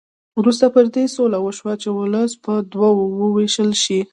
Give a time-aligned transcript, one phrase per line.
[0.39, 3.99] وروسته پر دې سوله وشوه چې ولس په دوه وو وېشل شي.